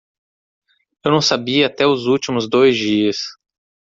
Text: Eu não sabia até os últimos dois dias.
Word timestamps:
Eu 1.05 1.11
não 1.11 1.21
sabia 1.21 1.67
até 1.67 1.85
os 1.85 2.07
últimos 2.07 2.49
dois 2.49 2.75
dias. 2.75 3.17